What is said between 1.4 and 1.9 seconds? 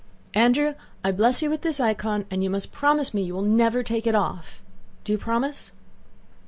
you with this